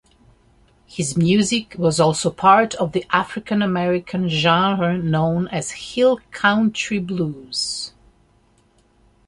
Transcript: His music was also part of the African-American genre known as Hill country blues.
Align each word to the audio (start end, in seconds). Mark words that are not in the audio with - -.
His 0.87 1.15
music 1.15 1.75
was 1.77 1.99
also 1.99 2.31
part 2.31 2.73
of 2.73 2.91
the 2.93 3.05
African-American 3.11 4.29
genre 4.29 4.97
known 4.97 5.47
as 5.49 5.69
Hill 5.69 6.19
country 6.31 6.97
blues. 6.97 7.93